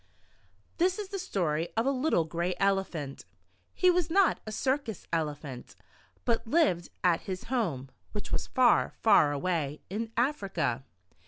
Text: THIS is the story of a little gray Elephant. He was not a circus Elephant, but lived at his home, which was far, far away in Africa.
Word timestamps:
THIS 0.79 0.97
is 0.97 1.09
the 1.09 1.19
story 1.19 1.69
of 1.77 1.85
a 1.85 1.91
little 1.91 2.23
gray 2.25 2.55
Elephant. 2.59 3.23
He 3.71 3.91
was 3.91 4.09
not 4.09 4.39
a 4.47 4.51
circus 4.51 5.05
Elephant, 5.13 5.75
but 6.25 6.47
lived 6.47 6.89
at 7.03 7.21
his 7.29 7.43
home, 7.53 7.91
which 8.11 8.31
was 8.31 8.47
far, 8.47 8.95
far 9.03 9.31
away 9.31 9.81
in 9.91 10.11
Africa. 10.17 10.83